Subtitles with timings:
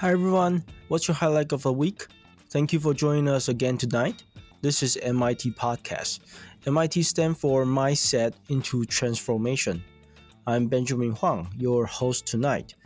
[0.00, 2.06] Hi everyone, what's your highlight of the week?
[2.48, 4.22] Thank you for joining us again tonight.
[4.62, 6.20] This is MIT Podcast.
[6.66, 9.84] MIT stands for Mindset into Transformation.
[10.46, 12.76] I'm Benjamin Huang, your host tonight.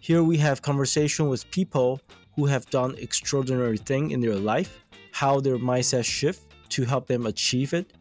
[0.00, 2.00] Here we have conversation with people
[2.36, 4.78] who have done extraordinary thing in their life,
[5.10, 7.94] how their mindset shift to help them achieve it.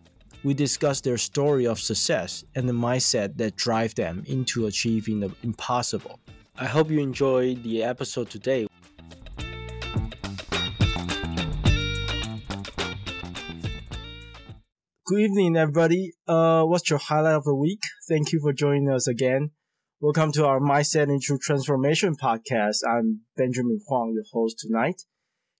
[0.43, 5.31] We discuss their story of success and the mindset that drive them into achieving the
[5.41, 6.19] impossible.
[6.61, 8.67] I hope you enjoyed the episode today.
[15.05, 16.11] Good evening, everybody.
[16.27, 17.79] Uh, what's your highlight of the week?
[18.09, 19.51] Thank you for joining us again.
[20.01, 22.79] Welcome to our Mindset into Transformation podcast.
[22.85, 25.03] I'm Benjamin Huang, your host tonight.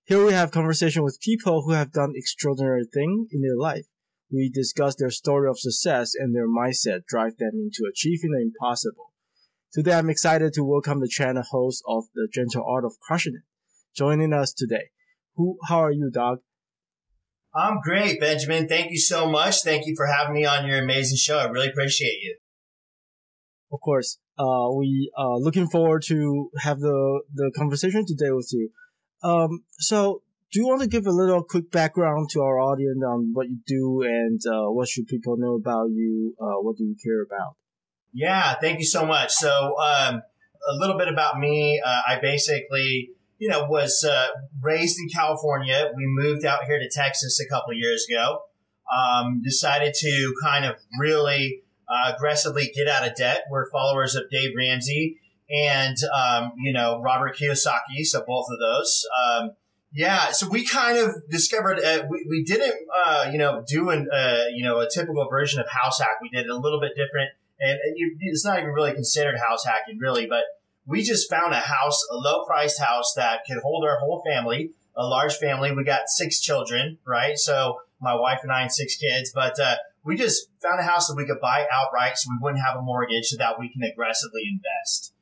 [0.04, 3.86] Here we have conversation with people who have done extraordinary things in their life.
[4.30, 9.09] We discuss their story of success and their mindset drive them into achieving the impossible.
[9.72, 13.42] Today, I'm excited to welcome the channel host of the Gentle Art of Crushing It,
[13.96, 14.90] joining us today.
[15.36, 15.58] Who?
[15.68, 16.40] How are you, Doug?
[17.54, 18.66] I'm great, Benjamin.
[18.66, 19.62] Thank you so much.
[19.62, 21.38] Thank you for having me on your amazing show.
[21.38, 22.38] I really appreciate you.
[23.72, 28.70] Of course, uh, we are looking forward to have the the conversation today with you.
[29.22, 33.30] Um, so, do you want to give a little quick background to our audience on
[33.34, 36.34] what you do and uh, what should people know about you?
[36.40, 37.54] Uh, what do you care about?
[38.12, 39.32] Yeah, thank you so much.
[39.32, 40.22] So, um,
[40.68, 41.80] a little bit about me.
[41.84, 44.28] Uh, I basically, you know, was uh,
[44.60, 45.90] raised in California.
[45.96, 48.40] We moved out here to Texas a couple years ago.
[48.92, 53.44] Um, decided to kind of really uh, aggressively get out of debt.
[53.50, 58.04] We're followers of Dave Ramsey and, um, you know, Robert Kiyosaki.
[58.04, 59.06] So both of those.
[59.24, 59.50] Um,
[59.92, 62.74] yeah, so we kind of discovered uh, we, we didn't,
[63.06, 66.20] uh, you know, do an, uh, you know, a typical version of house hack.
[66.22, 67.78] We did a little bit different and
[68.20, 70.26] it's not even really considered house hacking, really.
[70.26, 70.44] But
[70.86, 74.70] we just found a house, a low priced house that could hold our whole family,
[74.96, 75.72] a large family.
[75.72, 77.36] We got six children, right?
[77.36, 81.08] So my wife and I and six kids, but uh, we just found a house
[81.08, 83.82] that we could buy outright, so we wouldn't have a mortgage, so that we can
[83.82, 85.12] aggressively invest.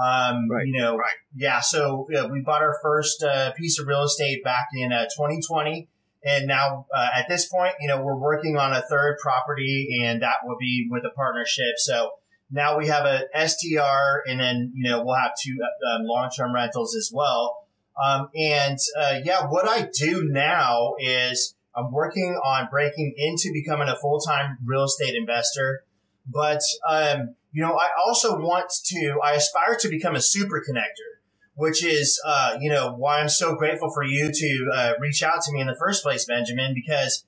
[0.00, 0.66] Um, right.
[0.66, 1.16] You know, right.
[1.34, 1.60] yeah.
[1.60, 5.99] So uh, we bought our first uh, piece of real estate back in 2020 uh,
[6.24, 10.22] and now uh, at this point, you know, we're working on a third property and
[10.22, 11.74] that will be with a partnership.
[11.78, 12.12] So
[12.50, 16.54] now we have a STR and then, you know, we'll have two uh, um, long-term
[16.54, 17.56] rentals as well.
[18.02, 23.88] Um, and uh, yeah, what I do now is I'm working on breaking into becoming
[23.88, 25.84] a full-time real estate investor.
[26.26, 31.19] But, um, you know, I also want to, I aspire to become a super connector
[31.60, 35.42] which is, uh, you know, why I'm so grateful for you to uh, reach out
[35.42, 37.26] to me in the first place, Benjamin, because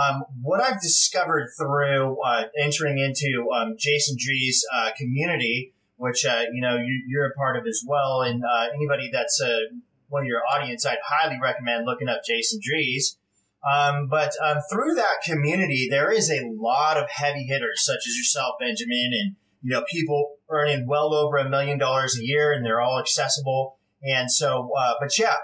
[0.00, 6.42] um, what I've discovered through uh, entering into um, Jason Drees' uh, community, which, uh,
[6.52, 9.42] you know, you, are a part of as well, and uh, anybody that's
[10.08, 13.16] one of your audience, I'd highly recommend looking up Jason Drees.
[13.68, 18.16] Um, but um, through that community, there is a lot of heavy hitters such as
[18.16, 22.64] yourself, Benjamin, and you know, people earning well over a million dollars a year and
[22.64, 23.78] they're all accessible.
[24.06, 25.36] And so, uh, but yeah,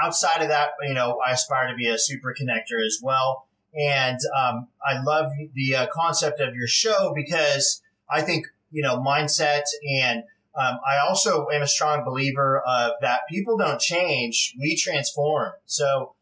[0.00, 3.48] outside of that, you know, I aspire to be a super connector as well.
[3.76, 8.98] And um, I love the uh, concept of your show because I think, you know,
[8.98, 9.62] mindset
[10.00, 10.22] and
[10.56, 15.50] um, I also am a strong believer of that people don't change, we transform.
[15.66, 16.14] So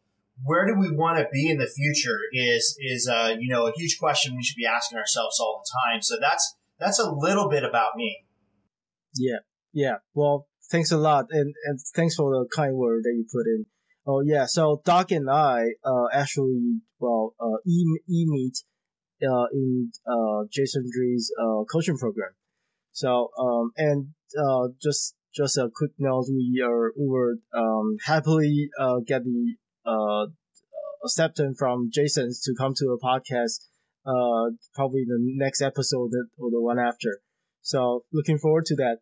[0.43, 3.71] where do we want to be in the future is, is, uh, you know, a
[3.73, 6.01] huge question we should be asking ourselves all the time.
[6.01, 8.25] So that's, that's a little bit about me.
[9.15, 9.39] Yeah,
[9.71, 9.95] yeah.
[10.13, 13.65] Well, thanks a lot, and and thanks for the kind word that you put in.
[14.05, 18.57] Oh yeah, so Doug and I uh, actually well uh, e e meet
[19.23, 22.31] uh, in uh, Jason Drees' uh, coaching program.
[22.91, 24.07] So um, and
[24.37, 29.55] uh, just just a quick note, we are we were um, happily uh, get the
[29.85, 30.27] uh,
[31.03, 33.65] acceptance from Jason's to come to a podcast
[34.05, 37.19] uh, probably the next episode or the one after.
[37.61, 38.97] So looking forward to that.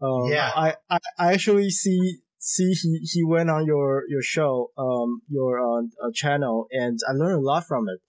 [0.00, 0.50] Um, yeah.
[0.54, 5.60] I, I, I actually see see he, he went on your your show um your
[5.60, 8.00] uh, uh, channel and I learned a lot from it.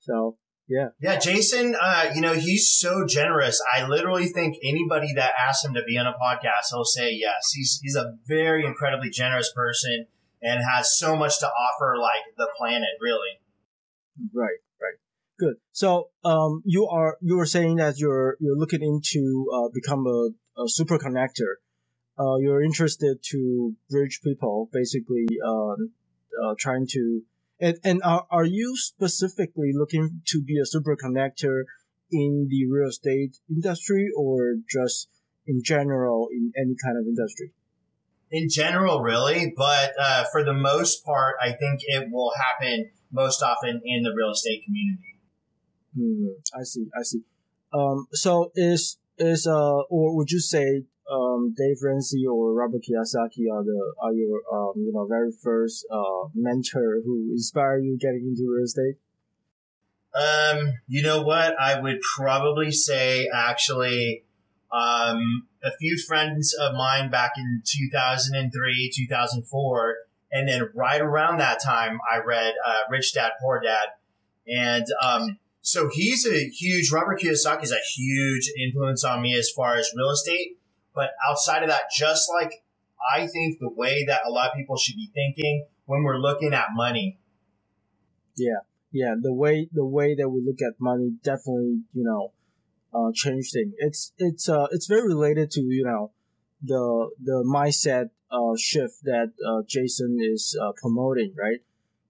[0.00, 0.88] So yeah.
[1.00, 3.62] Yeah, Jason, uh, you know, he's so generous.
[3.76, 7.52] I literally think anybody that asks him to be on a podcast, he'll say yes.
[7.54, 10.06] He's he's a very incredibly generous person
[10.42, 13.40] and has so much to offer like the planet, really.
[14.32, 14.58] Right.
[15.38, 15.56] Good.
[15.72, 20.28] So, um, you are you were saying that you're you're looking into uh, become a,
[20.62, 21.54] a super connector.
[22.16, 25.90] Uh, you're interested to bridge people, basically, um,
[26.44, 27.22] uh, trying to.
[27.60, 31.64] And, and are, are you specifically looking to be a super connector
[32.10, 35.08] in the real estate industry or just
[35.46, 37.52] in general in any kind of industry?
[38.34, 43.42] in general, really, but uh, for the most part, I think it will happen most
[43.42, 45.13] often in the real estate community.
[45.96, 46.86] Hmm, I see.
[46.98, 47.22] I see.
[47.72, 53.50] Um, so is is uh, or would you say um, Dave Ramsey or Robert Kiyosaki
[53.52, 58.26] are the are your um, you know very first uh, mentor who inspired you getting
[58.26, 58.96] into real estate?
[60.14, 61.58] Um, you know what?
[61.60, 64.24] I would probably say actually,
[64.72, 69.96] um, a few friends of mine back in 2003, 2004,
[70.30, 73.88] and then right around that time, I read uh, Rich Dad Poor Dad,
[74.46, 79.50] and um, so he's a huge Robert Kiyosaki is a huge influence on me as
[79.50, 80.58] far as real estate.
[80.94, 82.52] But outside of that, just like
[83.16, 86.52] I think the way that a lot of people should be thinking when we're looking
[86.52, 87.18] at money.
[88.36, 88.60] Yeah,
[88.92, 92.32] yeah, the way the way that we look at money definitely, you know,
[92.92, 93.72] uh, change things.
[93.78, 96.12] It's it's uh it's very related to you know
[96.62, 101.60] the the mindset uh shift that uh, Jason is uh, promoting, right?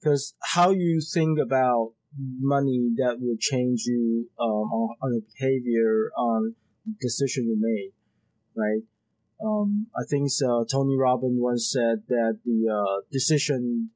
[0.01, 6.11] Because how you think about money that will change you um, on, on your behavior
[6.17, 6.55] on
[7.01, 7.93] decision you made,
[8.57, 8.83] right?
[9.45, 13.91] Um, I think uh, Tony Robbins once said that the uh, decision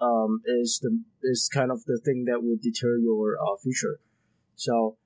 [0.00, 3.98] um, is the is kind of the thing that would deter your uh, future.
[4.56, 4.96] So,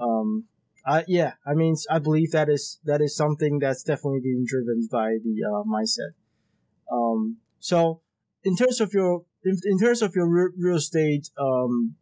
[0.00, 0.44] um,
[0.86, 4.88] I yeah, I mean, I believe that is that is something that's definitely being driven
[4.90, 6.14] by the uh, mindset.
[6.90, 8.00] Um, so,
[8.44, 11.96] in terms of your in, in terms of your re- real estate um,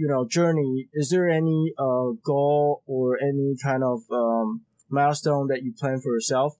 [0.00, 5.62] you know journey is there any uh, goal or any kind of um, milestone that
[5.62, 6.56] you plan for yourself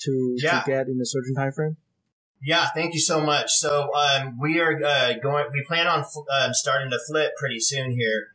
[0.00, 0.60] to, yeah.
[0.60, 1.76] to get in a certain time frame
[2.42, 3.50] yeah thank you so much.
[3.52, 7.90] So um, we are uh, going we plan on um, starting to flip pretty soon
[7.90, 8.28] here.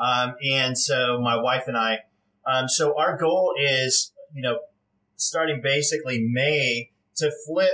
[0.00, 2.00] Um, and so my wife and i
[2.46, 4.58] um, so our goal is you know
[5.16, 7.72] starting basically may to flip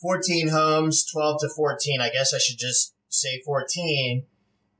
[0.00, 4.24] 14 homes 12 to 14 i guess i should just say 14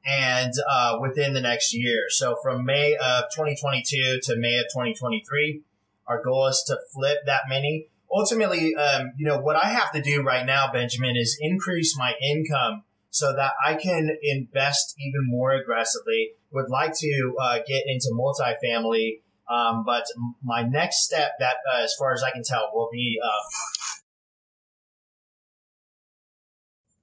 [0.07, 2.05] and uh, within the next year.
[2.09, 5.63] So from May of 2022 to May of 2023,
[6.07, 7.89] our goal is to flip that many.
[8.13, 12.15] Ultimately, um, you know, what I have to do right now, Benjamin, is increase my
[12.23, 16.33] income so that I can invest even more aggressively.
[16.51, 19.21] Would like to uh, get into multifamily,
[19.51, 20.05] um, but
[20.43, 23.19] my next step, that uh, as far as I can tell, will be.
[23.23, 23.49] Uh,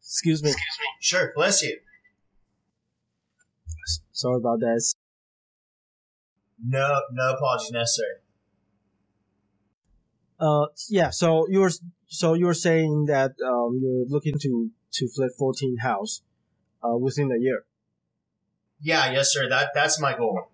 [0.01, 0.49] Excuse me.
[0.49, 0.85] Excuse me.
[0.99, 1.77] Sure, bless you.
[4.19, 4.93] Sorry about that.
[6.61, 8.17] No, no apologies necessary.
[10.37, 11.09] Uh, yeah.
[11.09, 11.71] So you're
[12.07, 16.21] so you're saying that um you're looking to to flip 14 house,
[16.83, 17.63] uh, within a year.
[18.81, 19.09] Yeah.
[19.11, 19.47] Yes, sir.
[19.47, 20.51] That that's my goal.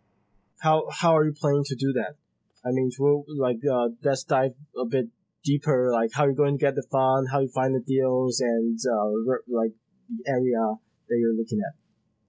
[0.60, 2.18] How how are you planning to do that?
[2.64, 5.08] I mean, we'll, like uh, let's dive a bit
[5.44, 5.90] deeper.
[5.92, 9.10] Like how you're going to get the fund, how you find the deals, and uh,
[9.48, 9.74] like
[10.10, 10.78] the area
[11.10, 11.85] that you're looking at.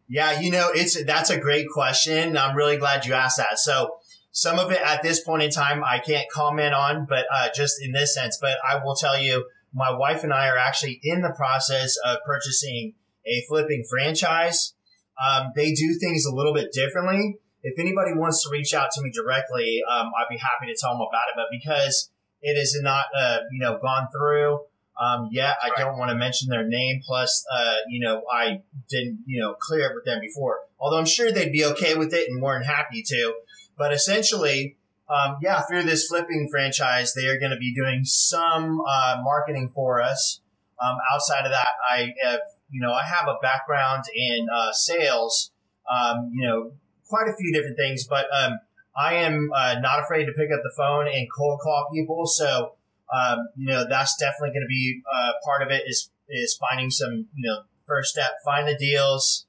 [0.09, 2.37] Yeah, you know, it's that's a great question.
[2.37, 3.59] I'm really glad you asked that.
[3.59, 3.97] So
[4.31, 7.83] some of it at this point in time I can't comment on, but uh, just
[7.83, 8.39] in this sense.
[8.41, 12.19] But I will tell you, my wife and I are actually in the process of
[12.25, 12.95] purchasing
[13.27, 14.75] a flipping franchise.
[15.19, 17.39] Um, they do things a little bit differently.
[17.63, 20.93] If anybody wants to reach out to me directly, um, I'd be happy to tell
[20.93, 21.35] them about it.
[21.35, 22.11] But because
[22.43, 24.61] it is not, uh, you know, gone through,
[24.99, 25.79] um, yeah, I right.
[25.79, 27.01] don't want to mention their name.
[27.07, 30.61] Plus, uh, you know, I didn't, you know, clear it with them before.
[30.79, 33.35] Although I'm sure they'd be okay with it and more than happy to.
[33.77, 34.77] But essentially,
[35.09, 39.71] um, yeah, through this flipping franchise, they are going to be doing some uh, marketing
[39.75, 40.41] for us.
[40.83, 45.53] Um, outside of that, I have, you know, I have a background in uh, sales.
[45.89, 46.73] Um, you know,
[47.09, 48.59] quite a few different things, but um,
[48.97, 52.27] I am uh, not afraid to pick up the phone and cold call people.
[52.27, 52.73] So
[53.15, 56.91] um, you know, that's definitely going to be uh, part of it is, is finding
[56.91, 59.47] some, you know, first step, find the deals.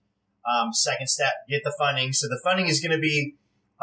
[0.47, 2.13] Um, second step, get the funding.
[2.13, 3.35] So the funding is going to be,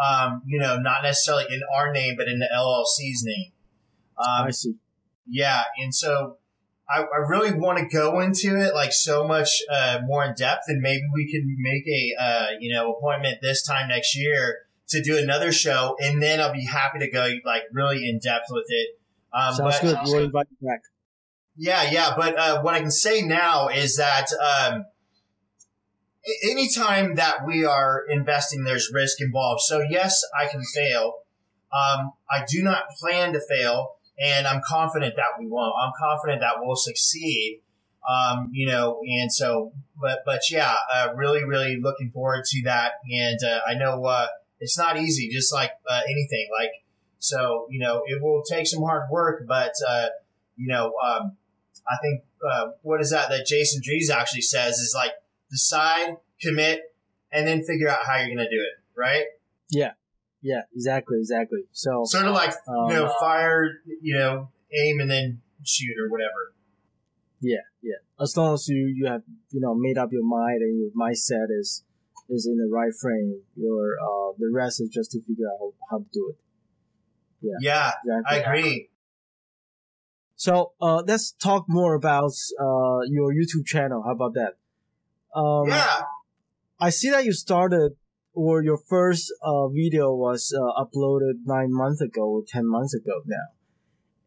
[0.02, 3.52] um, you know, not necessarily in our name, but in the LLC's name.
[4.16, 4.76] Um, I see.
[5.26, 5.62] Yeah.
[5.78, 6.38] And so
[6.88, 10.64] I, I really want to go into it like so much uh, more in depth
[10.69, 15.02] and maybe we can make a, uh, you know, appointment this time next year to
[15.02, 15.97] do another show.
[16.00, 18.99] And then I'll be happy to go like really in depth with it
[19.34, 19.98] um, Sounds but, good.
[20.04, 20.82] We'll invite you back.
[21.56, 22.14] Yeah, yeah.
[22.16, 24.84] But uh, what I can say now is that um,
[26.42, 29.62] anytime that we are investing, there's risk involved.
[29.62, 31.14] So yes, I can fail.
[31.72, 35.74] Um, I do not plan to fail, and I'm confident that we won't.
[35.82, 37.60] I'm confident that we'll succeed.
[38.08, 42.92] Um, you know, and so, but but yeah, uh, really, really looking forward to that.
[43.10, 44.26] And uh, I know uh,
[44.60, 46.48] it's not easy, just like uh, anything.
[46.56, 46.70] Like
[47.25, 50.09] so, you know, it will take some hard work, but, uh,
[50.57, 51.38] you know, um,
[51.88, 55.12] I think uh, what is that that Jason Drees actually says is like
[55.50, 56.83] decide, commit,
[57.33, 59.25] and then figure out how you're going to do it, right?
[59.71, 59.93] Yeah,
[60.43, 61.61] yeah, exactly, exactly.
[61.73, 63.71] So sort of like um, you know, fire,
[64.02, 66.52] you know, aim and then shoot or whatever.
[67.40, 68.04] Yeah, yeah.
[68.21, 71.47] As long as you you have you know made up your mind and your mindset
[71.59, 71.85] is
[72.28, 75.73] is in the right frame, your uh the rest is just to figure out how,
[75.90, 76.37] how to do it.
[77.60, 78.24] Yeah, yeah, exactly.
[78.26, 78.90] I agree.
[80.36, 84.02] So uh, let's talk more about uh, your YouTube channel.
[84.04, 84.54] How about that?
[85.38, 86.02] Um, yeah.
[86.80, 87.92] I see that you started,
[88.34, 93.22] or your first uh, video was uh, uploaded nine months ago or ten months ago
[93.26, 93.46] now,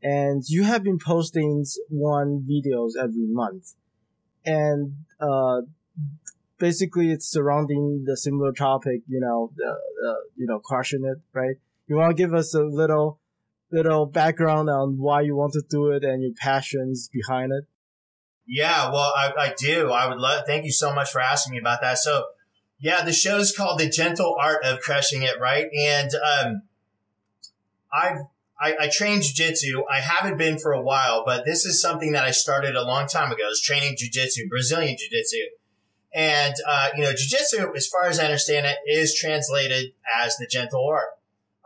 [0.01, 3.74] and you have been posting one videos every month,
[4.45, 5.62] and uh,
[6.57, 9.01] basically it's surrounding the similar topic.
[9.07, 9.51] You know,
[10.38, 11.57] you know, crushing it, right?
[11.88, 13.20] You want to give us a little
[13.72, 17.65] little background on why you want to do it and your passions behind it?
[18.46, 19.91] Yeah, well, I, I do.
[19.91, 20.44] I would love.
[20.48, 21.98] Thank you so much for asking me about that.
[21.98, 22.27] So,
[22.79, 25.67] yeah, the show is called "The Gentle Art of Crushing It," right?
[25.77, 26.62] And um,
[27.91, 28.20] I've
[28.60, 29.84] I, I train jujitsu.
[29.89, 33.08] I haven't been for a while, but this is something that I started a long
[33.08, 33.50] time ago.
[33.50, 35.44] Is training jujitsu, Brazilian jiu-jitsu.
[36.13, 40.48] And, uh, you know, jujitsu, as far as I understand it, is translated as the
[40.48, 41.10] gentle art.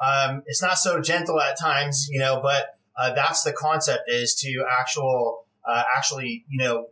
[0.02, 4.36] Um, it's not so gentle at times, you know, but uh, that's the concept is
[4.36, 6.88] to actual, uh, actually, you know,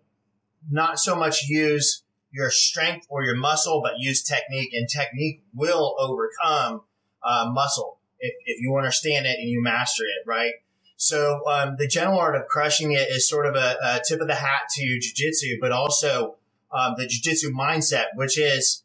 [0.69, 5.95] not so much use your strength or your muscle, but use technique, and technique will
[5.99, 6.81] overcome
[7.23, 10.53] uh, muscle if, if you understand it and you master it, right?
[10.97, 14.27] So um, the gentle art of crushing it is sort of a, a tip of
[14.27, 16.35] the hat to jujitsu, but also
[16.71, 18.83] um, the jujitsu mindset, which is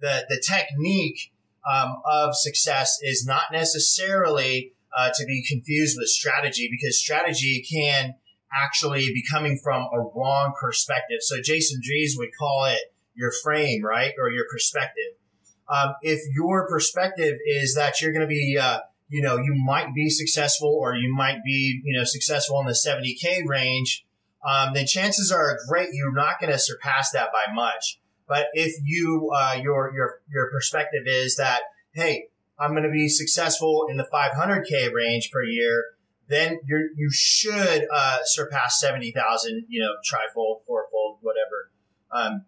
[0.00, 1.32] the the technique
[1.70, 8.14] um, of success is not necessarily uh, to be confused with strategy because strategy can
[8.52, 11.18] actually be coming from a wrong perspective.
[11.20, 14.12] So Jason Drees would call it your frame, right?
[14.20, 15.14] Or your perspective.
[15.68, 19.94] Um, if your perspective is that you're going to be, uh, you know, you might
[19.94, 24.04] be successful or you might be, you know, successful in the 70K range,
[24.46, 27.98] um, then chances are great you're not going to surpass that by much.
[28.26, 31.60] But if you, uh, your, your, your perspective is that,
[31.92, 32.28] hey,
[32.58, 35.84] I'm going to be successful in the 500K range per year,
[36.28, 41.70] then you you should, uh, surpass 70,000, you know, trifold, fourfold, whatever.
[42.10, 42.44] Um,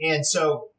[0.00, 0.70] and so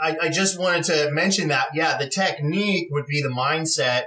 [0.00, 4.04] I, I just wanted to mention that, yeah, the technique would be the mindset.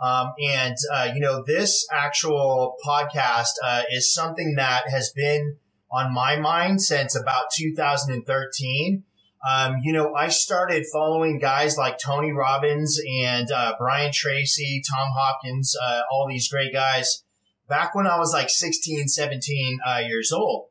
[0.00, 5.58] Um, and, uh, you know, this actual podcast, uh, is something that has been,
[5.92, 9.04] on my mind since about 2013.
[9.48, 15.12] Um, you know, I started following guys like Tony Robbins and uh, Brian Tracy, Tom
[15.16, 17.24] Hopkins, uh, all these great guys
[17.68, 20.66] back when I was like 16, 17 uh, years old.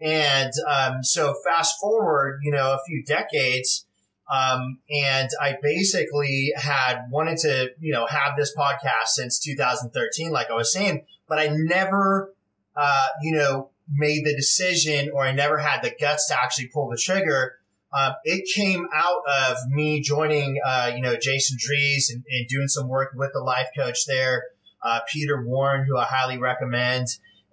[0.00, 3.86] And um, so fast forward, you know, a few decades,
[4.32, 10.50] um, and I basically had wanted to, you know, have this podcast since 2013, like
[10.50, 12.32] I was saying, but I never,
[12.74, 16.88] uh, you know, made the decision or I never had the guts to actually pull
[16.88, 17.56] the trigger.
[17.96, 22.66] Um, it came out of me joining, uh, you know, Jason Drees and, and, doing
[22.66, 24.44] some work with the life coach there,
[24.82, 27.06] uh, Peter Warren, who I highly recommend.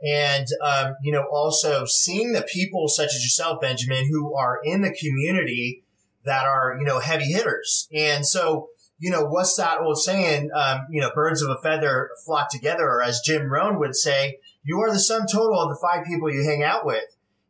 [0.04, 4.82] And, um, you know, also seeing the people such as yourself, Benjamin, who are in
[4.82, 5.84] the community
[6.26, 7.88] that are, you know, heavy hitters.
[7.94, 10.50] And so, you know, what's that old saying?
[10.56, 14.38] Um, you know, birds of a feather flock together, or as Jim Rohn would say,
[14.64, 17.04] you are the sum total of the five people you hang out with.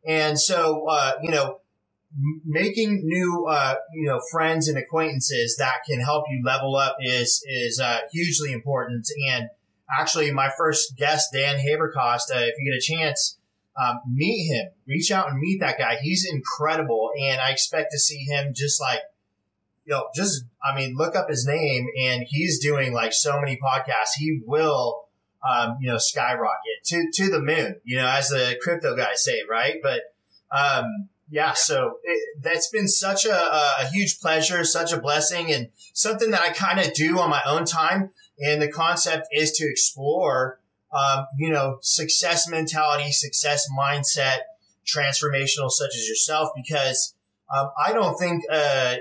[0.06, 1.60] And so, uh, you know,
[2.44, 7.42] making new, uh, you know, friends and acquaintances that can help you level up is,
[7.46, 9.06] is, uh, hugely important.
[9.30, 9.48] And
[9.98, 13.38] actually my first guest, Dan Haberkost, uh, if you get a chance,
[13.82, 15.96] um, meet him, reach out and meet that guy.
[16.02, 17.10] He's incredible.
[17.18, 19.00] And I expect to see him just like,
[19.84, 23.56] you know, just, I mean, look up his name and he's doing like so many
[23.56, 24.14] podcasts.
[24.16, 25.01] He will,
[25.48, 29.40] um, you know, skyrocket to, to the moon, you know, as the crypto guys say,
[29.48, 29.76] right?
[29.82, 30.02] But,
[30.56, 33.34] um, yeah, so it, that's been such a,
[33.80, 37.40] a huge pleasure, such a blessing, and something that I kind of do on my
[37.46, 38.10] own time.
[38.38, 40.60] And the concept is to explore,
[40.92, 44.38] um, you know, success mentality, success mindset,
[44.84, 47.14] transformational such as yourself, because
[47.54, 48.96] um, I don't think, uh,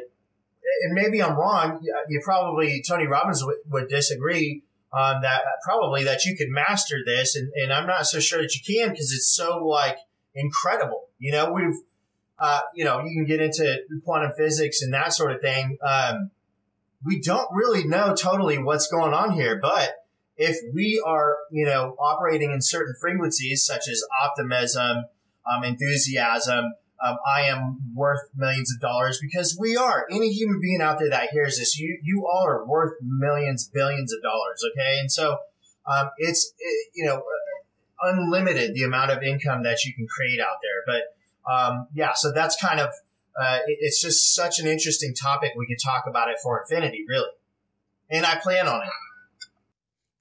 [0.84, 1.82] and maybe I'm wrong.
[2.08, 7.52] You probably Tony Robbins would disagree um, that probably that you could master this, and,
[7.56, 9.98] and I'm not so sure that you can because it's so like
[10.36, 11.08] incredible.
[11.20, 11.76] You know, we've
[12.40, 15.78] uh, you know you can get into quantum physics and that sort of thing.
[15.86, 16.32] Um,
[17.04, 19.96] we don't really know totally what's going on here, but
[20.38, 25.06] if we are, you know, operating in certain frequencies such as optimism,
[25.52, 30.06] um, enthusiasm, um, I am worth millions of dollars because we are.
[30.12, 34.14] Any human being out there that hears this, you you all are worth millions, billions
[34.14, 34.64] of dollars.
[34.72, 35.38] Okay, and so
[35.92, 37.24] um, it's it, you know
[38.04, 40.84] unlimited the amount of income that you can create out there.
[40.86, 42.90] But um, yeah, so that's kind of
[43.40, 45.54] uh, it, it's just such an interesting topic.
[45.58, 47.32] We could talk about it for infinity, really,
[48.10, 48.90] and I plan on it.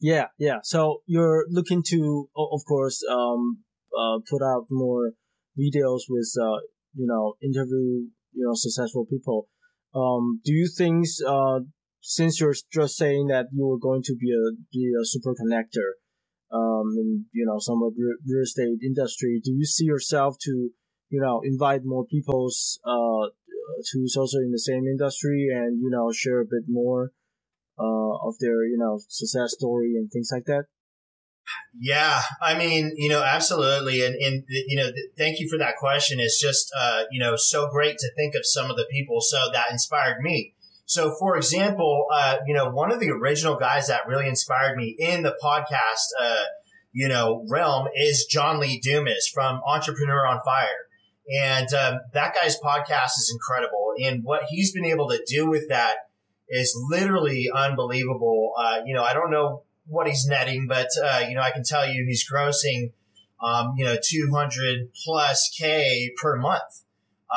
[0.00, 0.60] Yeah, yeah.
[0.62, 3.58] So you're looking to, of course, um,
[3.94, 5.12] uh, put out more
[5.60, 6.58] videos with uh,
[6.94, 9.48] you know interview you know successful people.
[9.94, 11.60] Um, do you think uh,
[12.00, 15.90] since you're just saying that you were going to be a be a super connector
[16.52, 20.70] um, in you know some of the real estate industry, do you see yourself to
[21.10, 23.28] you know invite more people's uh
[23.92, 27.12] who's also in the same industry and you know share a bit more
[27.78, 30.64] uh, of their you know success story and things like that?
[31.78, 36.20] Yeah, I mean, you know, absolutely, and and you know, thank you for that question.
[36.20, 39.50] It's just uh, you know so great to think of some of the people so
[39.52, 40.54] that inspired me.
[40.86, 44.96] So, for example, uh, you know, one of the original guys that really inspired me
[44.98, 46.44] in the podcast, uh,
[46.92, 50.88] you know, realm is John Lee Dumas from Entrepreneur on Fire.
[51.32, 53.92] And um, that guy's podcast is incredible.
[54.02, 55.94] And what he's been able to do with that
[56.48, 58.52] is literally unbelievable.
[58.58, 61.64] Uh, you know, I don't know what he's netting, but uh, you know, I can
[61.64, 62.92] tell you he's grossing,
[63.42, 66.84] um, you know, 200 plus K per month.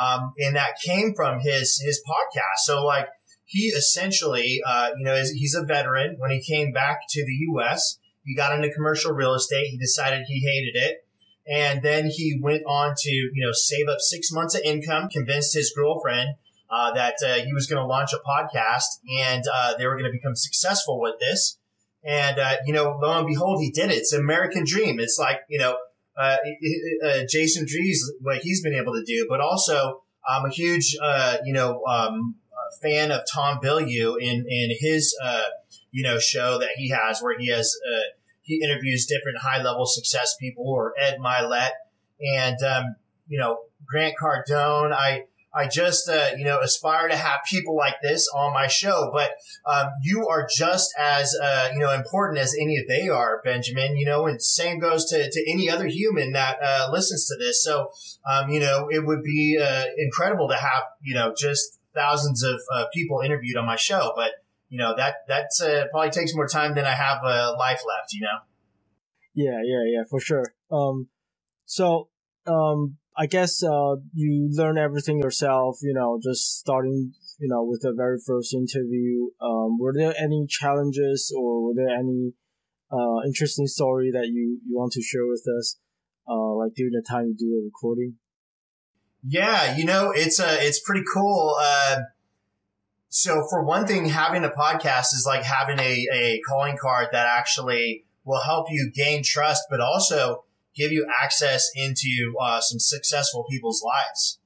[0.00, 2.64] Um, and that came from his, his podcast.
[2.64, 3.08] So like
[3.44, 6.16] he essentially, uh, you know, he's a veteran.
[6.18, 9.66] When he came back to the U.S., he got into commercial real estate.
[9.66, 11.06] He decided he hated it.
[11.46, 15.54] And then he went on to, you know, save up six months of income, convinced
[15.54, 16.30] his girlfriend
[16.70, 20.10] uh, that uh, he was going to launch a podcast and uh, they were going
[20.10, 21.58] to become successful with this.
[22.06, 23.96] And, uh, you know, lo and behold, he did it.
[23.96, 25.00] It's an American dream.
[25.00, 25.78] It's like, you know,
[26.18, 26.36] uh,
[27.04, 31.38] uh, Jason Drees, what he's been able to do, but also I'm a huge, uh,
[31.44, 32.36] you know, um,
[32.82, 35.44] fan of Tom Bilyeu in, in his, uh,
[35.90, 39.86] you know, show that he has where he has, uh, he interviews different high level
[39.86, 41.70] success people or Ed Mylett
[42.20, 44.92] and, um, you know, Grant Cardone.
[44.92, 49.10] I, I just, uh, you know, aspire to have people like this on my show.
[49.12, 49.32] But
[49.66, 53.96] um, you are just as, uh, you know, important as any of they are, Benjamin.
[53.96, 57.62] You know, and same goes to, to any other human that uh, listens to this.
[57.62, 57.90] So,
[58.30, 62.60] um, you know, it would be uh, incredible to have, you know, just thousands of
[62.74, 64.12] uh, people interviewed on my show.
[64.16, 64.32] But
[64.68, 68.12] you know, that that's uh, probably takes more time than I have life left.
[68.12, 68.38] You know.
[69.34, 70.54] Yeah, yeah, yeah, for sure.
[70.70, 71.08] Um,
[71.66, 72.08] so
[72.46, 75.78] um I guess uh, you learn everything yourself.
[75.82, 77.12] You know, just starting.
[77.38, 79.28] You know, with the very first interview.
[79.40, 82.32] Um, were there any challenges or were there any
[82.92, 85.78] uh, interesting story that you you want to share with us?
[86.28, 88.14] Uh, like during the time you do the recording.
[89.26, 91.56] Yeah, you know, it's uh, it's pretty cool.
[91.60, 92.00] Uh,
[93.08, 97.26] so for one thing, having a podcast is like having a, a calling card that
[97.26, 100.44] actually will help you gain trust, but also
[100.76, 104.38] give you access into uh, some successful people's lives.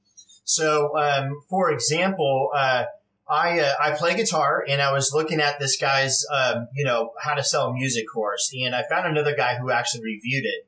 [0.43, 2.85] So, um, for example, uh,
[3.29, 7.11] I uh, I play guitar, and I was looking at this guy's um, you know
[7.21, 10.67] how to sell music course, and I found another guy who actually reviewed it.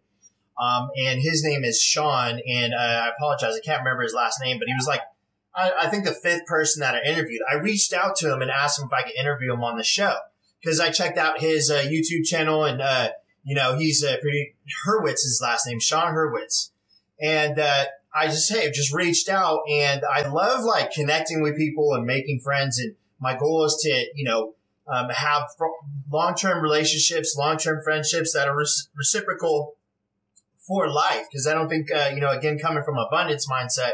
[0.61, 4.39] Um, and his name is Sean, and uh, I apologize, I can't remember his last
[4.43, 5.01] name, but he was like,
[5.55, 7.41] I, I think the fifth person that I interviewed.
[7.49, 9.83] I reached out to him and asked him if I could interview him on the
[9.83, 10.17] show
[10.61, 13.09] because I checked out his uh, YouTube channel and uh,
[13.43, 16.71] you know, he's a pretty, Hurwitz is his last name, Sean Hurwitz.
[17.21, 21.93] And, uh, I just, hey, just reached out and I love like connecting with people
[21.93, 22.77] and making friends.
[22.77, 24.53] And my goal is to, you know,
[24.87, 25.43] um, have
[26.11, 29.75] long-term relationships, long-term friendships that are re- reciprocal
[30.67, 31.25] for life.
[31.31, 33.93] Cause I don't think, uh, you know, again, coming from abundance mindset,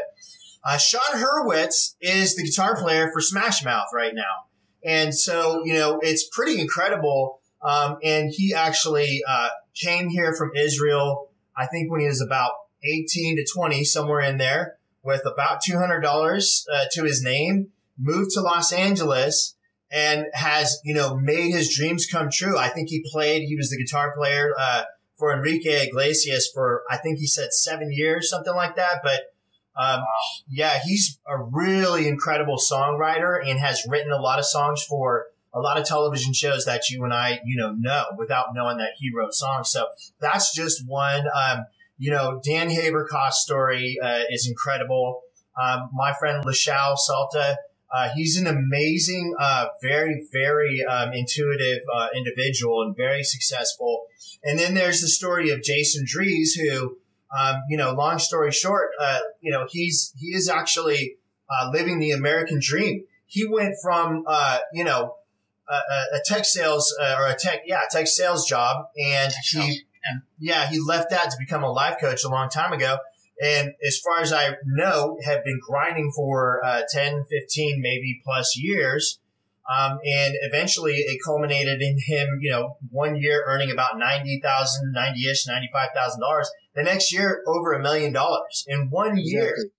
[0.64, 4.48] uh, Sean Hurwitz is the guitar player for Smash Mouth right now.
[4.84, 10.52] And so, you know, it's pretty incredible um, and he actually uh, came here from
[10.56, 12.52] Israel, I think when he was about
[12.84, 17.68] 18 to 20, somewhere in there, with about $200 uh, to his name,
[17.98, 19.56] moved to Los Angeles
[19.90, 22.58] and has, you know, made his dreams come true.
[22.58, 24.82] I think he played, he was the guitar player uh,
[25.16, 29.00] for Enrique Iglesias for, I think he said seven years, something like that.
[29.02, 29.32] But
[29.78, 30.00] um,
[30.48, 35.26] yeah, he's a really incredible songwriter and has written a lot of songs for
[35.58, 38.92] a lot of television shows that you and I, you know, know without knowing that
[39.00, 39.70] he wrote songs.
[39.74, 39.80] So
[40.24, 41.24] that's just one.
[41.42, 41.58] Um,
[42.04, 45.06] you know, Dan Haberkost's story uh, is incredible.
[45.62, 47.48] Um, my friend Lashao Salta,
[47.90, 53.92] Uh, he's an amazing, uh, very, very um, intuitive uh, individual and very successful.
[54.46, 56.98] And then there's the story of Jason Drees, who,
[57.38, 61.16] um, you know, long story short, uh, you know, he's he is actually
[61.48, 62.94] uh, living the American dream.
[63.26, 64.24] He went from,
[64.78, 65.00] you know,
[65.74, 70.68] a, a tech sales or a tech, yeah, tech sales job, and he, and yeah,
[70.68, 72.98] he left that to become a life coach a long time ago
[73.40, 78.56] and as far as I know, have been grinding for uh, 10, 15, maybe plus
[78.56, 79.20] years.
[79.70, 85.46] Um, and eventually it culminated in him, you know, one year earning about 90,000, 90-ish,
[85.46, 86.44] $95,000.
[86.74, 89.50] The next year, over a million dollars in one year.
[89.50, 89.70] Exactly.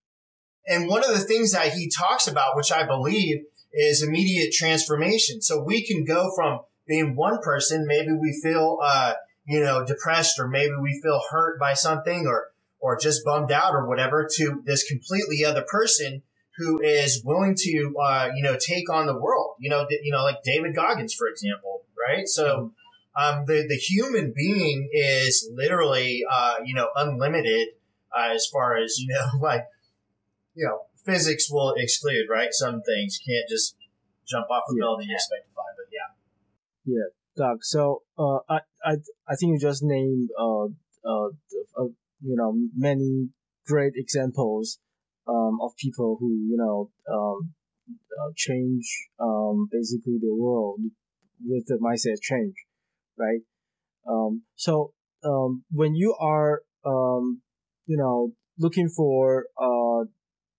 [0.67, 3.39] And one of the things that he talks about, which I believe
[3.73, 5.41] is immediate transformation.
[5.41, 9.13] So we can go from being one person, maybe we feel, uh,
[9.45, 12.51] you know, depressed or maybe we feel hurt by something or
[12.81, 16.23] or just bummed out or whatever to this completely other person
[16.57, 19.55] who is willing to, uh, you know, take on the world.
[19.59, 22.27] You know, you know, like David Goggins, for example, right?
[22.27, 22.73] So,
[23.15, 27.69] um, the the human being is literally, uh, you know, unlimited
[28.15, 29.65] uh, as far as you know, like,
[30.55, 32.49] you know, physics will exclude, right?
[32.51, 33.75] Some things you can't just
[34.27, 34.81] jump off a yeah.
[34.81, 36.09] building and expect to fly, but yeah.
[36.85, 37.59] Yeah, Doug.
[37.63, 40.65] So, uh, I I I think you just named uh
[41.05, 41.29] uh
[42.21, 43.29] you know many
[43.65, 44.79] great examples
[45.27, 47.53] um, of people who you know um,
[47.91, 50.79] uh, change um, basically the world
[51.45, 52.55] with the mindset change,
[53.17, 53.41] right?
[54.07, 54.93] Um, so
[55.23, 57.41] um, when you are um,
[57.85, 60.05] you know looking for uh,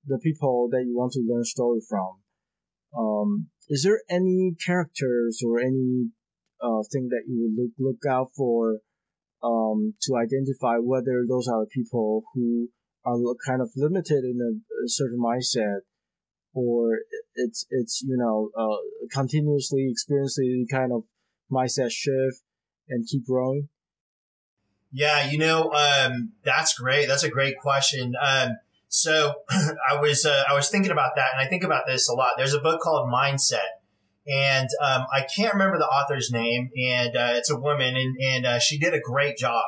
[0.07, 2.21] the people that you want to learn story from,
[2.97, 6.11] um, is there any characters or any
[6.61, 8.79] uh, thing that you would look look out for
[9.43, 12.69] um, to identify whether those are the people who
[13.05, 15.81] are kind of limited in a, a certain mindset?
[16.53, 16.99] Or
[17.37, 21.05] it's it's you know uh, continuously experiencing kind of
[21.51, 22.43] mindset shift
[22.89, 23.69] and keep growing?
[24.93, 27.07] Yeah you know um, that's great.
[27.07, 28.15] That's a great question.
[28.21, 28.57] Um,
[28.90, 29.33] so
[29.90, 32.33] i was uh, i was thinking about that and i think about this a lot
[32.37, 33.81] there's a book called mindset
[34.26, 38.46] and um, I can't remember the author's name, and uh, it's a woman, and, and
[38.46, 39.64] uh, she did a great job.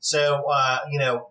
[0.00, 1.30] So, uh, you know,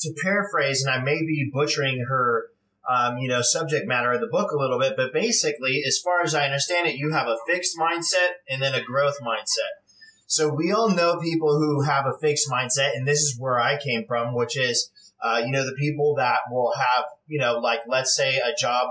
[0.00, 2.46] to paraphrase, and I may be butchering her,
[2.88, 6.22] um, you know, subject matter of the book a little bit, but basically, as far
[6.22, 9.82] as I understand it, you have a fixed mindset and then a growth mindset.
[10.26, 13.78] So we all know people who have a fixed mindset, and this is where I
[13.78, 14.90] came from, which is,
[15.22, 18.88] uh, you know, the people that will have, you know, like let's say a job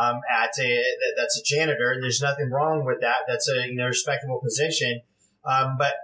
[0.00, 0.84] um, at a
[1.16, 1.96] that's a janitor.
[2.00, 3.18] There's nothing wrong with that.
[3.28, 5.02] That's a you know respectable position,
[5.44, 5.94] um, but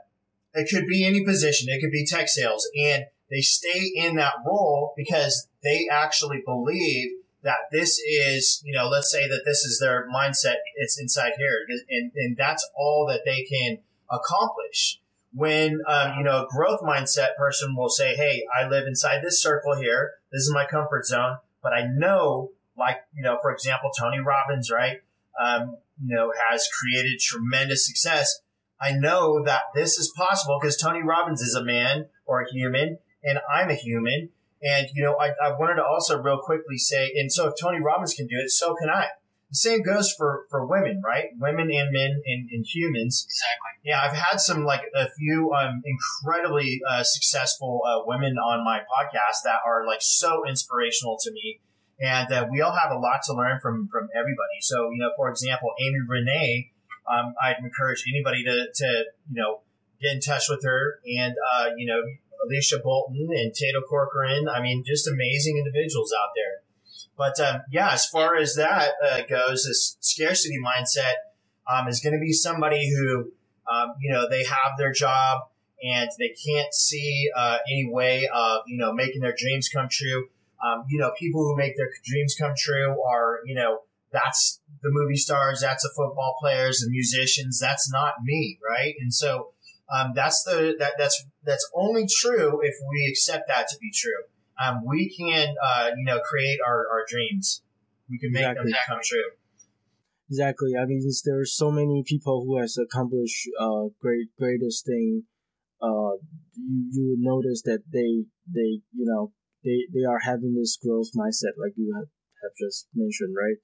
[0.55, 1.69] it could be any position.
[1.71, 7.11] It could be tech sales, and they stay in that role because they actually believe
[7.43, 10.57] that this is you know let's say that this is their mindset.
[10.77, 13.79] It's inside here, and and that's all that they can
[14.11, 15.01] accomplish.
[15.39, 19.41] When um, you know a growth mindset person will say, "Hey, I live inside this
[19.41, 20.15] circle here.
[20.33, 24.71] This is my comfort zone." But I know like, you know, for example, Tony Robbins,
[24.71, 24.99] right?
[25.43, 28.41] Um, you know, has created tremendous success.
[28.81, 32.99] I know that this is possible because Tony Robbins is a man or a human
[33.25, 34.31] and I'm a human.
[34.63, 37.81] And, you know, I, I wanted to also real quickly say, and so if Tony
[37.81, 39.09] Robbins can do it, so can I.
[39.51, 41.29] The same goes for, for women, right?
[41.39, 43.27] Women and men and, and humans.
[43.27, 43.91] Exactly.
[43.91, 48.81] Yeah, I've had some like a few um, incredibly uh, successful uh, women on my
[48.81, 51.61] podcast that are like so inspirational to me
[52.01, 54.59] and uh, we all have a lot to learn from from everybody.
[54.61, 56.71] So, you know, for example, Amy Renee,
[57.11, 59.61] um, I'd encourage anybody to, to you know
[60.01, 62.01] get in touch with her, and uh, you know,
[62.45, 64.49] Alicia Bolton and Tato Corcoran.
[64.49, 66.63] I mean, just amazing individuals out there.
[67.19, 71.15] But um, yeah, as far as that uh, goes, this scarcity mindset
[71.71, 73.33] um, is going to be somebody who,
[73.71, 75.49] um, you know, they have their job
[75.83, 80.29] and they can't see uh, any way of you know making their dreams come true
[80.65, 83.81] um, you know, people who make their dreams come true are, you know,
[84.13, 87.59] that's the movie stars, that's the football players, the musicians.
[87.61, 88.95] That's not me, right?
[89.01, 89.53] And so
[89.95, 94.25] um, that's the that that's that's only true if we accept that to be true.
[94.65, 97.63] Um, we can, uh, you know, create our, our dreams.
[98.11, 98.73] We can make exactly.
[98.73, 99.31] them come true.
[100.31, 100.73] Exactly.
[100.77, 105.25] I mean, there are so many people who has accomplished uh, great greatest thing.
[105.81, 106.21] Uh,
[106.55, 109.33] you you would notice that they they you know
[109.65, 112.09] they they are having this growth mindset, like you have,
[112.43, 113.57] have just mentioned, right?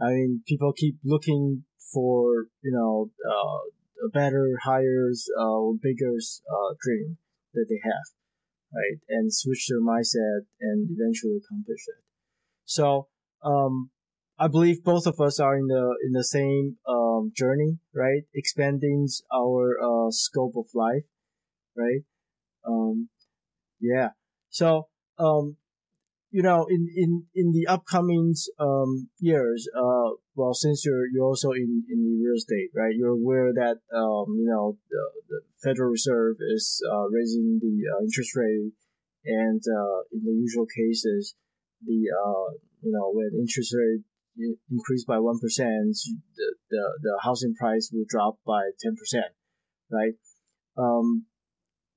[0.00, 6.14] I mean, people keep looking for you know uh, a better, higher, uh, or bigger
[6.16, 7.18] uh, dream
[7.54, 8.06] that they have,
[8.72, 8.98] right?
[9.08, 12.04] And switch their mindset and eventually accomplish it.
[12.64, 13.08] So,
[13.42, 13.90] um,
[14.38, 18.22] I believe both of us are in the in the same um, journey, right?
[18.34, 21.04] Expanding our uh, scope of life,
[21.76, 22.00] right?
[22.66, 23.10] Um,
[23.80, 24.10] yeah.
[24.48, 25.56] So um,
[26.30, 31.50] you know, in in in the upcoming um years, uh, well, since you're you're also
[31.50, 32.94] in in the real estate, right?
[32.94, 38.02] You're aware that um, you know, the, the Federal Reserve is uh, raising the uh,
[38.02, 38.72] interest rate,
[39.26, 41.34] and uh, in the usual cases,
[41.84, 44.04] the uh, you know, when interest rate
[44.70, 45.96] increased by one percent,
[46.36, 49.34] the, the the housing price will drop by ten percent,
[49.90, 50.14] right?
[50.78, 51.26] Um,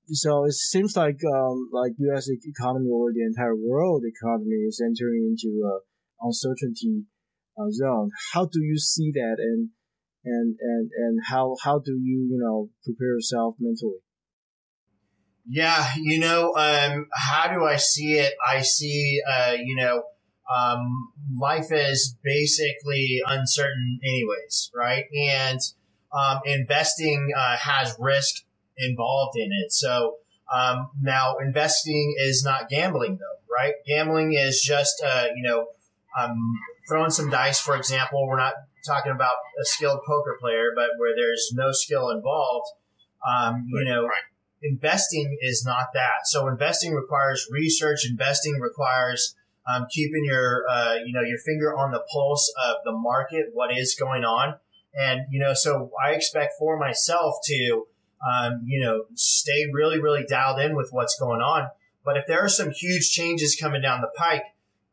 [0.07, 2.27] so it seems like um, like U.S.
[2.29, 5.79] economy or the entire world economy is entering into a
[6.21, 7.05] uncertainty
[7.57, 8.11] uh, zone.
[8.33, 9.69] How do you see that, and
[10.25, 13.99] and and and how how do you you know prepare yourself mentally?
[15.47, 18.33] Yeah, you know, um, how do I see it?
[18.47, 20.03] I see, uh, you know,
[20.53, 25.03] um, life is basically uncertain, anyways, right?
[25.13, 25.59] And
[26.13, 28.35] um, investing uh, has risk
[28.77, 29.71] involved in it.
[29.71, 30.17] So
[30.53, 33.73] um, now investing is not gambling though, right?
[33.88, 35.67] Gambling is just, uh, you know,
[36.19, 36.38] um,
[36.88, 38.27] throwing some dice, for example.
[38.27, 38.53] We're not
[38.86, 42.67] talking about a skilled poker player, but where there's no skill involved.
[43.25, 44.21] Um, you know, right.
[44.62, 46.25] investing is not that.
[46.25, 48.05] So investing requires research.
[48.07, 52.91] Investing requires um, keeping your, uh, you know, your finger on the pulse of the
[52.91, 54.55] market, what is going on.
[54.93, 57.88] And, you know, so I expect for myself to,
[58.27, 61.69] um, you know, stay really, really dialed in with what's going on.
[62.05, 64.43] But if there are some huge changes coming down the pike,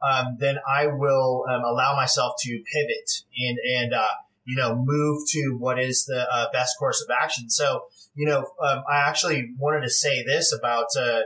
[0.08, 4.06] um, then I will um, allow myself to pivot and and uh,
[4.44, 7.50] you know move to what is the uh, best course of action.
[7.50, 10.86] So you know, um, I actually wanted to say this about.
[10.98, 11.20] Uh,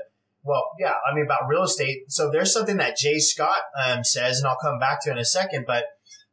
[0.47, 2.13] well, yeah, I mean about real estate.
[2.13, 5.25] So there's something that Jay Scott um, says, and I'll come back to in a
[5.25, 5.65] second.
[5.67, 5.85] But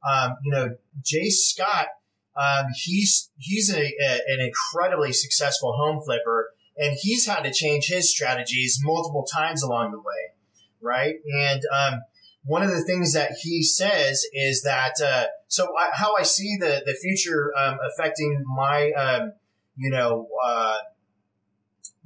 [0.10, 1.88] um, you know, Jay Scott
[2.36, 7.88] um, he's he's a, a, an incredibly successful home flipper, and he's had to change
[7.88, 10.34] his strategies multiple times along the way,
[10.82, 11.16] right?
[11.34, 12.02] And um,
[12.44, 16.58] one of the things that he says is that uh, so I, how I see
[16.58, 19.34] the the future um, affecting my um,
[19.76, 20.78] you know uh,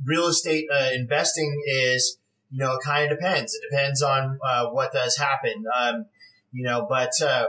[0.03, 2.17] real estate uh, investing is
[2.49, 3.53] you know it kind of depends.
[3.53, 5.65] It depends on uh, what does happen.
[5.77, 6.05] Um,
[6.51, 7.47] you know, but uh,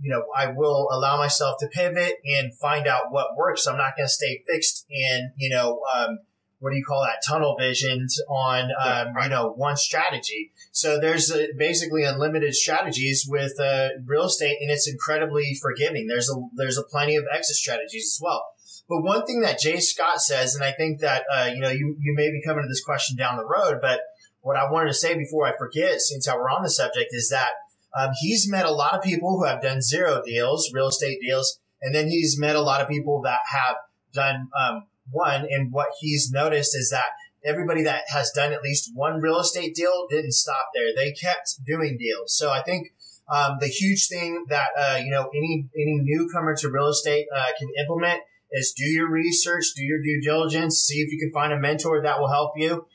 [0.00, 3.66] you know, I will allow myself to pivot and find out what works.
[3.66, 6.18] I'm not going to stay fixed in, you know, um,
[6.60, 10.52] what do you call that tunnel visions on, um, you know, one strategy.
[10.72, 16.08] So there's a, basically unlimited strategies with uh, real estate, and it's incredibly forgiving.
[16.08, 18.44] There's a there's a plenty of exit strategies as well.
[18.88, 21.96] But one thing that Jay Scott says, and I think that uh, you know you
[22.00, 24.00] you may be coming to this question down the road, but
[24.40, 27.50] what I wanted to say before I forget, since we're on the subject, is that
[27.98, 31.58] um, he's met a lot of people who have done zero deals, real estate deals,
[31.80, 33.76] and then he's met a lot of people that have
[34.12, 35.46] done um, one.
[35.48, 37.06] And what he's noticed is that
[37.44, 41.64] everybody that has done at least one real estate deal didn't stop there; they kept
[41.66, 42.36] doing deals.
[42.36, 42.88] So I think
[43.34, 47.46] um, the huge thing that uh, you know any any newcomer to real estate uh,
[47.58, 48.20] can implement
[48.50, 52.02] is do your research, do your due diligence, see if you can find a mentor
[52.02, 52.86] that will help you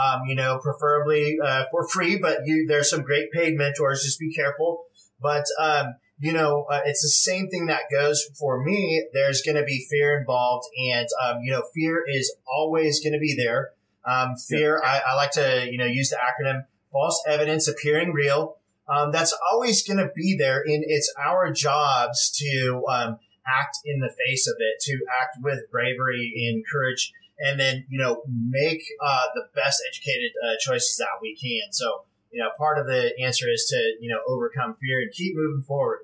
[0.00, 4.02] um, you know, preferably uh, for free, but you, there's some great paid mentors.
[4.02, 4.84] Just be careful.
[5.20, 9.04] But, um, you know, uh, it's the same thing that goes for me.
[9.12, 10.66] There's going to be fear involved.
[10.90, 13.70] And, um, you know, fear is always going to be there.
[14.04, 18.56] Um, fear, I, I, like to, you know, use the acronym false evidence appearing real.
[18.88, 20.60] Um, that's always going to be there.
[20.60, 25.70] And it's our jobs to, um, act in the face of it, to act with
[25.70, 31.20] bravery and courage and then you know make uh, the best educated uh, choices that
[31.20, 31.72] we can.
[31.72, 35.34] So you know, part of the answer is to you know overcome fear and keep
[35.36, 36.00] moving forward.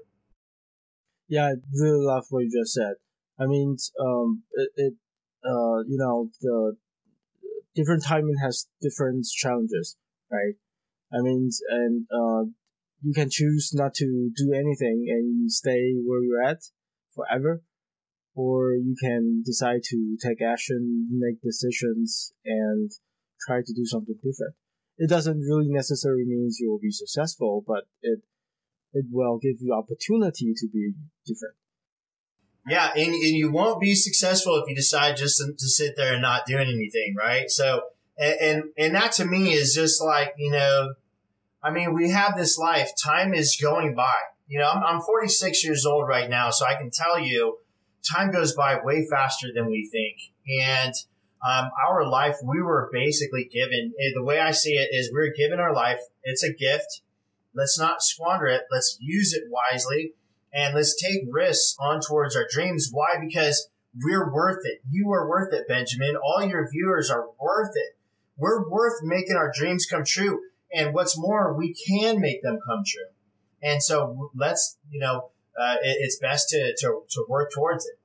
[1.28, 2.94] Yeah, I really love what you just said.
[3.38, 4.94] I mean, um, it, it
[5.44, 6.76] uh, you know, the
[7.74, 9.96] different timing has different challenges,
[10.30, 10.54] right?
[11.12, 12.50] I mean, and uh,
[13.02, 16.58] you can choose not to do anything and stay where you're at
[17.14, 17.62] forever,
[18.38, 22.88] or you can decide to take action, make decisions, and
[23.44, 24.54] try to do something different.
[24.96, 28.20] It doesn't really necessarily means you will be successful, but it
[28.92, 30.92] it will give you opportunity to be
[31.26, 31.56] different.
[32.68, 36.12] Yeah, and, and you won't be successful if you decide just to, to sit there
[36.12, 37.50] and not doing anything, right?
[37.50, 37.82] So,
[38.16, 40.94] and, and and that to me is just like you know,
[41.60, 42.92] I mean, we have this life.
[43.04, 44.18] Time is going by.
[44.46, 47.58] You know, I'm, I'm 46 years old right now, so I can tell you
[48.02, 50.32] time goes by way faster than we think.
[50.62, 50.94] And
[51.46, 55.32] um, our life, we were basically given, eh, the way I see it is we're
[55.32, 56.00] given our life.
[56.24, 57.02] It's a gift.
[57.54, 58.62] Let's not squander it.
[58.70, 60.14] Let's use it wisely.
[60.52, 62.88] and let's take risks on towards our dreams.
[62.90, 63.16] Why?
[63.20, 63.68] Because
[64.02, 64.80] we're worth it.
[64.90, 66.16] You are worth it, Benjamin.
[66.16, 67.96] All your viewers are worth it.
[68.36, 70.40] We're worth making our dreams come true.
[70.72, 73.08] And what's more, we can make them come true.
[73.62, 77.98] And so let's, you know, uh, it, it's best to, to, to work towards it.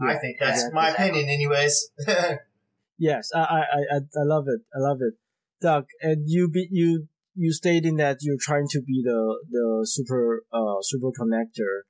[0.00, 0.74] Yeah, I think that's exactly.
[0.74, 1.90] my opinion, anyways.
[2.98, 4.60] yes, I, I, I, I love it.
[4.74, 5.14] I love it.
[5.60, 10.44] Doug, and you be, you, you stating that you're trying to be the, the super,
[10.52, 11.82] uh, super connector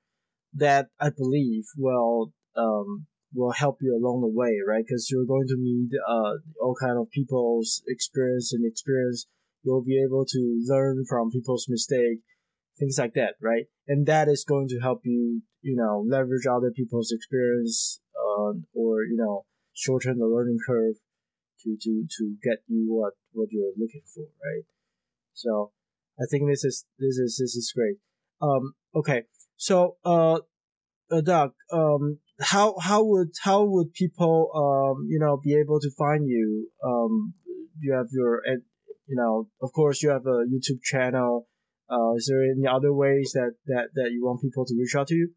[0.55, 4.85] that I believe will, um, will help you along the way, right?
[4.87, 9.27] Because you're going to meet, uh, all kind of people's experience and experience.
[9.65, 12.21] You'll be able to learn from people's mistake
[12.79, 13.65] things like that, right?
[13.87, 19.05] And that is going to help you, you know, leverage other people's experience, uh, or
[19.05, 20.95] you know, shorten the learning curve
[21.63, 24.65] to to to get you what what you're looking for, right?
[25.33, 25.73] So,
[26.21, 27.97] I think this is this is this is great.
[28.41, 29.25] Um, okay,
[29.57, 30.41] so uh,
[31.11, 35.91] uh Doug, um, how how would how would people um you know be able to
[35.97, 36.69] find you?
[36.85, 37.35] Um,
[37.79, 38.43] you have your
[39.07, 41.47] you know, of course, you have a YouTube channel
[41.91, 45.09] uh, is there any other ways that, that, that you want people to reach out
[45.09, 45.31] to you?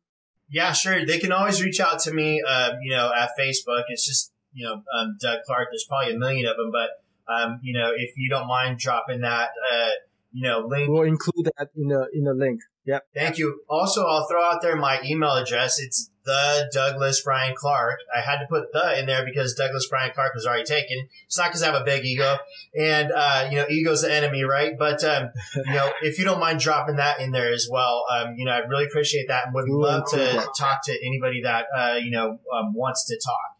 [0.49, 1.05] Yeah, sure.
[1.05, 3.83] They can always reach out to me, uh, you know, at Facebook.
[3.89, 5.67] It's just, you know, um, Doug Clark.
[5.71, 6.89] There's probably a million of them, but,
[7.31, 9.89] um, you know, if you don't mind dropping that, uh,
[10.31, 10.89] you know, link.
[10.89, 12.61] We'll include that in the, in the link.
[12.85, 13.03] Yep.
[13.13, 13.61] Thank you.
[13.69, 15.79] Also, I'll throw out there my email address.
[15.79, 18.01] It's the Douglas Brian Clark.
[18.15, 21.07] I had to put the in there because Douglas Brian Clark was already taken.
[21.25, 22.37] It's not because I have a big ego,
[22.77, 24.77] and uh, you know, ego's the enemy, right?
[24.77, 28.35] But um, you know, if you don't mind dropping that in there as well, um,
[28.37, 31.95] you know, I'd really appreciate that, and would love to talk to anybody that uh,
[31.95, 33.57] you know um, wants to talk.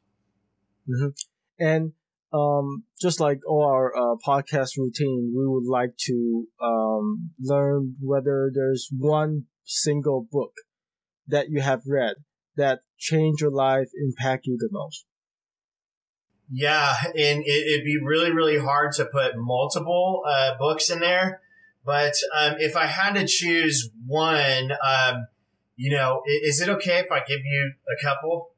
[0.88, 1.64] Mm-hmm.
[1.66, 1.94] And
[2.32, 8.52] um, just like all our uh, podcast routine, we would like to um, learn whether
[8.54, 10.54] there's one single book
[11.28, 12.16] that you have read
[12.56, 15.06] that change your life, impact you the most?
[16.52, 21.42] Yeah, and it, would be really, really hard to put multiple uh, books in there.
[21.86, 25.28] But um, if I had to choose one, um,
[25.76, 28.52] you know, is it okay if I give you a couple?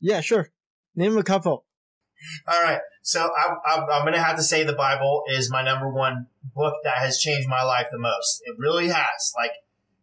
[0.00, 0.50] Yeah, sure.
[0.96, 1.64] Name a couple.
[2.46, 2.80] All right.
[3.02, 6.74] So I, am going to have to say the Bible is my number one book
[6.84, 8.42] that has changed my life the most.
[8.44, 9.32] It really has.
[9.36, 9.52] Like,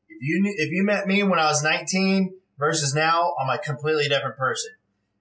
[0.09, 4.07] if you if you met me when I was 19, versus now I'm a completely
[4.07, 4.71] different person.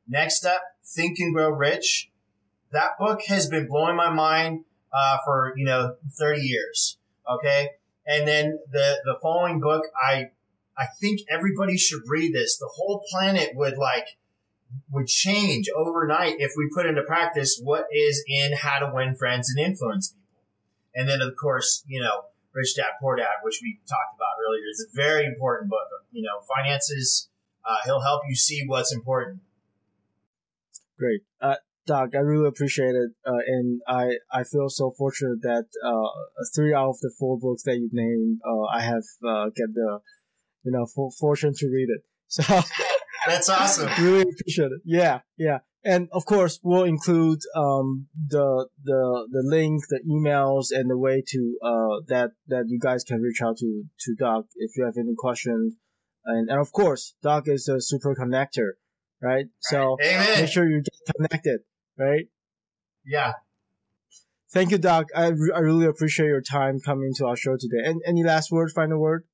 [0.09, 2.11] Next up, Think and Grow Rich.
[2.73, 6.99] That book has been blowing my mind uh, for you know 30 years.
[7.29, 7.71] Okay,
[8.07, 10.31] and then the the following book, I
[10.79, 12.57] I think everybody should read this.
[12.59, 14.19] The whole planet would like
[14.91, 19.53] would change overnight if we put into practice what is in How to Win Friends
[19.55, 20.23] and Influence People.
[20.95, 22.23] And then of course, you know,
[22.57, 25.87] Rich Dad Poor Dad, which we talked about earlier, is a very important book.
[26.11, 27.29] You know, finances.
[27.63, 29.41] Uh, he'll help you see what's important.
[30.99, 32.11] Great, uh, Doc.
[32.15, 36.09] I really appreciate it, uh, and I I feel so fortunate that uh,
[36.55, 40.01] three out of the four books that you named, uh, I have uh, get the
[40.65, 42.03] you know for, fortune to read it.
[42.29, 42.43] So
[43.29, 43.89] that's awesome.
[44.05, 44.81] really appreciate it.
[44.85, 50.91] Yeah, yeah and of course we'll include um, the the the link, the emails, and
[50.91, 54.77] the way to uh, that that you guys can reach out to to Doc if
[54.77, 55.77] you have any questions.
[56.25, 58.73] And, and of course, Doc is a super connector,
[59.23, 59.35] right?
[59.35, 59.47] right.
[59.61, 60.41] So Amen.
[60.41, 61.61] make sure you get connected,
[61.97, 62.27] right?
[63.05, 63.35] Yeah.
[64.53, 65.07] Thank you, Doc.
[65.15, 67.83] I, re- I really appreciate your time coming to our show today.
[67.85, 69.25] And any last word, final word?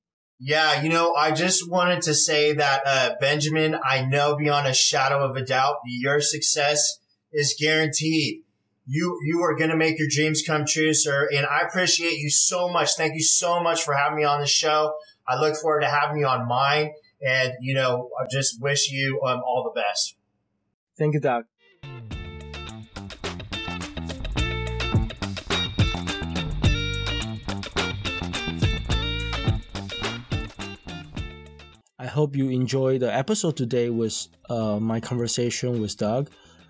[0.45, 4.73] Yeah, you know, I just wanted to say that, uh, Benjamin, I know beyond a
[4.73, 6.99] shadow of a doubt your success
[7.31, 8.41] is guaranteed.
[8.85, 11.29] You, you are going to make your dreams come true, sir.
[11.33, 12.95] And I appreciate you so much.
[12.95, 14.95] Thank you so much for having me on the show.
[15.25, 16.91] I look forward to having you on mine.
[17.25, 20.17] And, you know, I just wish you um, all the best.
[20.97, 21.45] Thank you, Doc.
[32.13, 36.29] Hope you enjoy the episode today with uh, my conversation with Doug.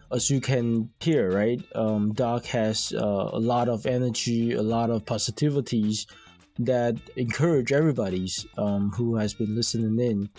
[0.10, 4.89] As you can hear, right, um, Doug has uh, a lot of energy, a lot
[4.89, 6.06] of positivities
[6.60, 10.30] that encourage everybody um, who has been listening in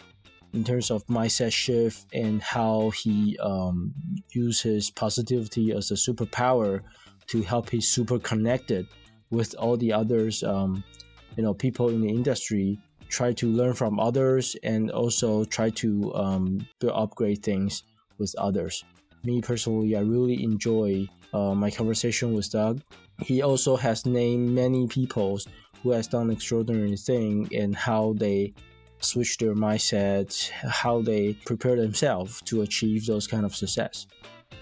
[0.54, 3.92] in terms of mindset shift and how he um,
[4.32, 6.80] uses positivity as a superpower
[7.26, 8.86] to help his super connected
[9.30, 10.82] with all the others, um,
[11.36, 12.78] you know, people in the industry
[13.08, 17.82] try to learn from others and also try to um, upgrade things
[18.18, 18.84] with others.
[19.24, 22.82] Me personally, I really enjoy uh, my conversation with Doug.
[23.22, 25.40] He also has named many people
[25.82, 28.54] who has done extraordinary thing and how they
[29.00, 34.06] switch their mindset, how they prepare themselves to achieve those kind of success.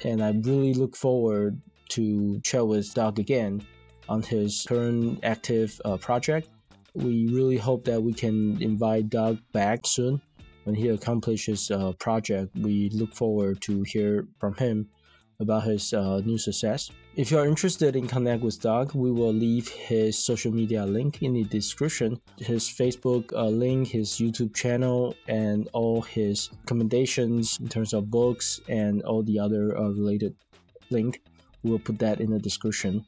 [0.05, 3.65] And I really look forward to chat with Doug again
[4.09, 6.49] on his current active uh, project.
[6.95, 10.21] We really hope that we can invite Doug back soon
[10.65, 12.55] when he accomplishes a project.
[12.57, 14.89] We look forward to hear from him
[15.41, 16.91] about his uh, new success.
[17.15, 21.23] If you are interested in connect with Doug, we will leave his social media link
[21.23, 22.21] in the description.
[22.39, 28.61] His Facebook uh, link, his YouTube channel, and all his recommendations in terms of books
[28.69, 30.35] and all the other uh, related
[30.91, 31.21] link.
[31.63, 33.05] We'll put that in the description.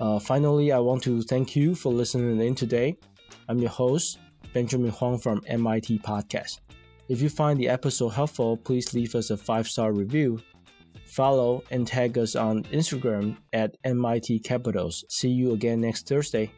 [0.00, 2.96] Uh, finally, I want to thank you for listening in today.
[3.48, 4.18] I'm your host,
[4.54, 6.60] Benjamin Huang from MIT Podcast.
[7.08, 10.40] If you find the episode helpful, please leave us a five star review.
[11.04, 15.04] Follow and tag us on Instagram at MIT Capitals.
[15.08, 16.50] See you again next Thursday.